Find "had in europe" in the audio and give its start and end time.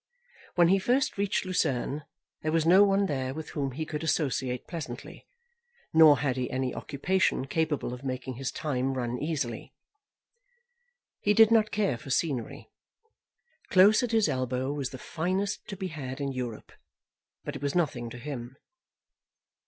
15.89-16.71